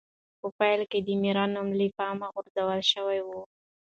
په 0.39 0.47
پیل 0.59 0.81
کې 0.91 0.99
د 1.07 1.09
ماري 1.21 1.45
نوم 1.53 1.67
له 1.79 1.85
پامه 1.97 2.27
غورځول 2.33 2.81
شوی 2.91 3.19
و. 3.23 3.29